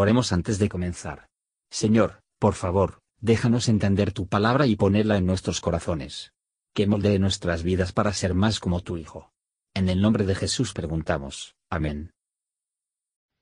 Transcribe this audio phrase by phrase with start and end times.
[0.00, 1.28] Oremos antes de comenzar.
[1.70, 6.32] Señor, por favor, déjanos entender tu palabra y ponerla en nuestros corazones.
[6.72, 9.30] Que moldee nuestras vidas para ser más como tu Hijo.
[9.74, 11.54] En el nombre de Jesús preguntamos.
[11.68, 12.12] Amén.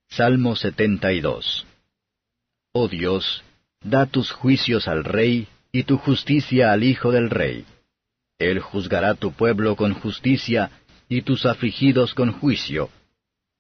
[0.09, 1.65] Salmo 72
[2.73, 3.45] Oh Dios,
[3.81, 7.67] da tus juicios al Rey y tu justicia al Hijo del Rey.
[8.41, 10.73] Él juzgará tu pueblo con justicia
[11.09, 12.91] y tus afligidos con juicio.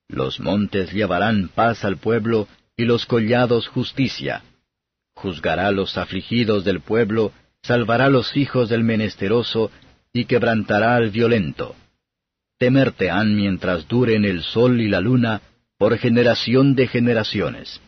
[0.09, 2.49] Los montes llevarán paz al pueblo
[2.79, 4.45] y los collados justicia.
[5.15, 9.73] Juzgará los afligidos del pueblo, salvará los hijos del menesteroso
[10.13, 11.75] y quebrantará al violento.
[12.57, 15.43] Temerte han mientras duren el sol y la luna,
[15.77, 17.81] por generación de generaciones.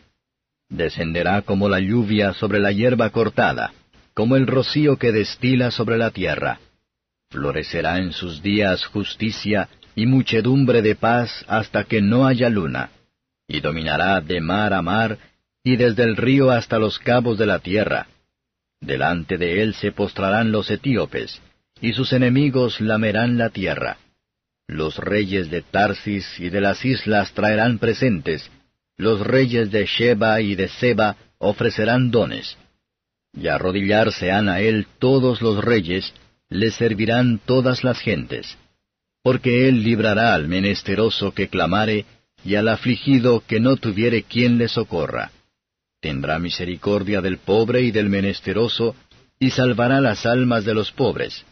[0.69, 3.73] Descenderá como la lluvia sobre la hierba cortada,
[4.13, 6.59] como el rocío que destila sobre la tierra.
[7.29, 12.91] Florecerá en sus días justicia y muchedumbre de paz hasta que no haya luna,
[13.51, 15.17] y dominará de mar a mar,
[15.61, 18.07] y desde el río hasta los cabos de la tierra.
[18.79, 21.41] Delante de él se postrarán los etíopes,
[21.81, 23.97] y sus enemigos lamerán la tierra.
[24.67, 28.49] Los reyes de Tarsis y de las islas traerán presentes,
[28.97, 32.57] los reyes de Sheba y de Seba ofrecerán dones.
[33.33, 36.13] Y arrodillarse han a él todos los reyes,
[36.49, 38.57] le servirán todas las gentes.
[39.23, 42.05] Porque él librará al menesteroso que clamare,
[42.43, 45.31] y al afligido que no tuviere quien le socorra.
[45.99, 48.95] Tendrá misericordia del pobre y del menesteroso,
[49.39, 51.45] y salvará las almas de los pobres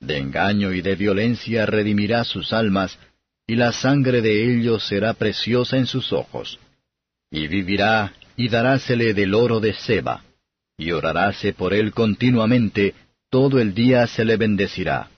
[0.00, 2.98] de engaño y de violencia redimirá sus almas,
[3.46, 6.58] y la sangre de ellos será preciosa en sus ojos.
[7.30, 10.24] Y vivirá, y darásele del oro de Seba,
[10.76, 12.94] y oraráse por él continuamente,
[13.30, 15.10] todo el día se le bendecirá.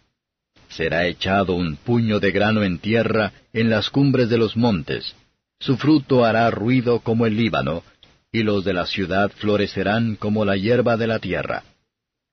[0.79, 5.13] Será echado un puño de grano en tierra, en las cumbres de los montes.
[5.59, 7.83] Su fruto hará ruido como el Líbano,
[8.31, 11.65] y los de la ciudad florecerán como la hierba de la tierra.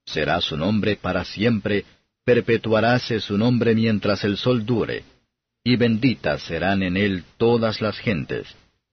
[0.06, 1.86] Será su nombre para siempre,
[2.24, 5.06] perpetuaráse su nombre mientras el sol dure,
[5.64, 8.46] y benditas serán en él todas las gentes,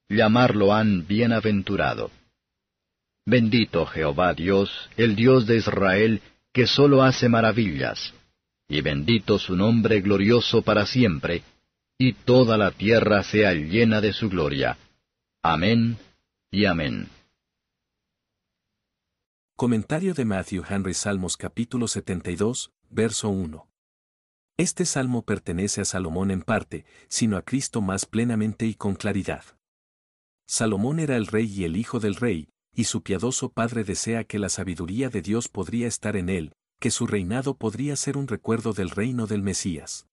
[0.08, 2.10] llamarlo han bienaventurado.
[3.26, 6.22] Bendito Jehová Dios, el Dios de Israel,
[6.54, 8.14] que sólo hace maravillas,
[8.72, 11.42] y bendito su nombre glorioso para siempre,
[11.98, 14.78] y toda la tierra sea llena de su gloria.
[15.42, 15.98] Amén
[16.50, 17.10] y amén.
[19.56, 23.68] Comentario de Matthew Henry Salmos capítulo 72, verso 1.
[24.56, 29.44] Este salmo pertenece a Salomón en parte, sino a Cristo más plenamente y con claridad.
[30.46, 34.38] Salomón era el rey y el hijo del rey, y su piadoso padre desea que
[34.38, 38.72] la sabiduría de Dios podría estar en él, que su reinado podría ser un recuerdo
[38.72, 40.08] del reino del Mesías.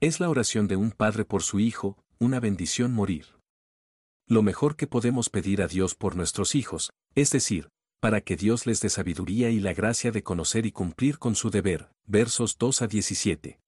[0.00, 3.26] Es la oración de un padre por su hijo, una bendición morir.
[4.26, 7.68] Lo mejor que podemos pedir a Dios por nuestros hijos, es decir,
[8.00, 11.50] para que Dios les dé sabiduría y la gracia de conocer y cumplir con su
[11.50, 11.88] deber.
[12.04, 13.60] Versos 2 a 17.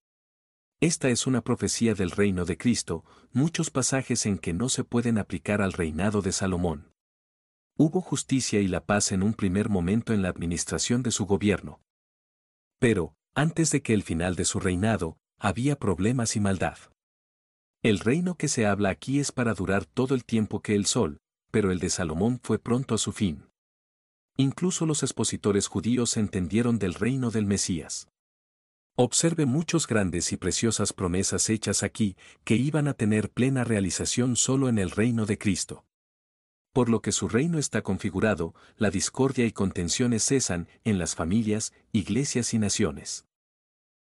[0.81, 5.19] Esta es una profecía del reino de Cristo, muchos pasajes en que no se pueden
[5.19, 6.91] aplicar al reinado de Salomón.
[7.77, 11.79] Hubo justicia y la paz en un primer momento en la administración de su gobierno.
[12.79, 16.77] Pero, antes de que el final de su reinado, había problemas y maldad.
[17.81, 21.19] El reino que se habla aquí es para durar todo el tiempo que el sol,
[21.51, 23.45] pero el de Salomón fue pronto a su fin.
[24.35, 28.09] Incluso los expositores judíos entendieron del reino del Mesías.
[28.95, 34.67] Observe muchos grandes y preciosas promesas hechas aquí que iban a tener plena realización solo
[34.67, 35.85] en el reino de Cristo.
[36.79, 41.73] Por lo que su reino está configurado, la discordia y contenciones cesan en las familias,
[41.91, 43.25] iglesias y naciones.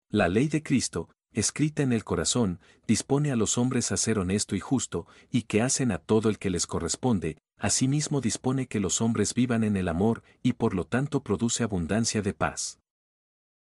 [0.10, 4.58] La ley de Cristo, escrita en el corazón, dispone a los hombres a ser honesto
[4.58, 9.00] y justo, y que hacen a todo el que les corresponde, asimismo dispone que los
[9.00, 12.82] hombres vivan en el amor y por lo tanto produce abundancia de paz.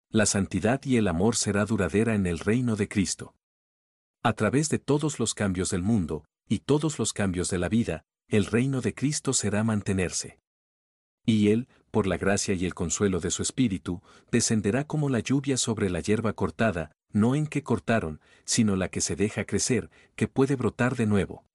[0.09, 3.35] La santidad y el amor será duradera en el reino de Cristo.
[4.21, 8.03] A través de todos los cambios del mundo, y todos los cambios de la vida,
[8.27, 10.39] el reino de Cristo será mantenerse.
[11.25, 14.01] Y Él, por la gracia y el consuelo de su Espíritu,
[14.31, 19.01] descenderá como la lluvia sobre la hierba cortada, no en que cortaron, sino la que
[19.01, 21.45] se deja crecer, que puede brotar de nuevo.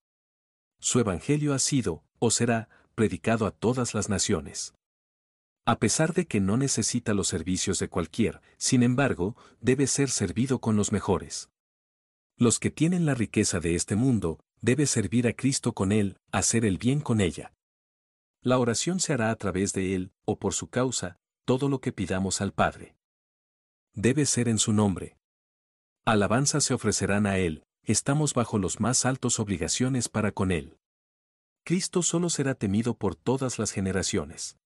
[0.80, 4.74] Su Evangelio ha sido, o será, predicado a todas las naciones.
[5.64, 10.60] A pesar de que no necesita los servicios de cualquier, sin embargo, debe ser servido
[10.60, 11.50] con los mejores.
[12.36, 16.64] Los que tienen la riqueza de este mundo, debe servir a Cristo con él, hacer
[16.64, 17.52] el bien con ella.
[18.40, 21.92] La oración se hará a través de él, o por su causa, todo lo que
[21.92, 22.96] pidamos al Padre.
[23.92, 25.18] Debe ser en su nombre.
[26.04, 30.78] Alabanzas se ofrecerán a él, estamos bajo los más altos obligaciones para con él.
[31.64, 34.56] Cristo solo será temido por todas las generaciones.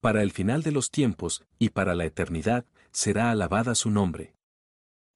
[0.00, 4.34] Para el final de los tiempos, y para la eternidad, será alabada su nombre.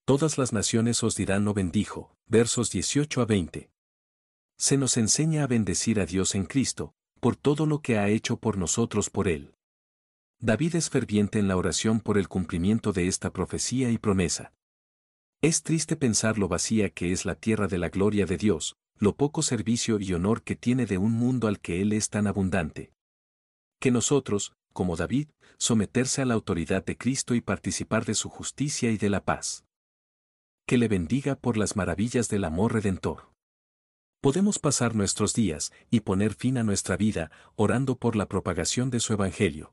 [0.07, 3.71] Todas las naciones os dirán no bendijo, versos 18 a 20.
[4.61, 8.37] Se nos enseña a bendecir a Dios en Cristo, por todo lo que ha hecho
[8.37, 9.55] por nosotros por Él.
[10.39, 14.53] David es ferviente en la oración por el cumplimiento de esta profecía y promesa.
[15.41, 19.17] Es triste pensar lo vacía que es la tierra de la gloria de Dios, lo
[19.17, 22.93] poco servicio y honor que tiene de un mundo al que Él es tan abundante.
[23.81, 28.91] Que nosotros, como David, someterse a la autoridad de Cristo y participar de su justicia
[28.91, 29.65] y de la paz.
[30.67, 33.30] Que le bendiga por las maravillas del amor redentor.
[34.23, 39.01] Podemos pasar nuestros días y poner fin a nuestra vida orando por la propagación de
[39.01, 39.73] su Evangelio.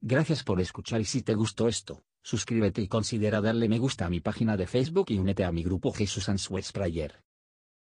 [0.00, 4.08] Gracias por escuchar y si te gustó esto, suscríbete y considera darle me gusta a
[4.08, 7.20] mi página de Facebook y únete a mi grupo Jesús Answers Prayer.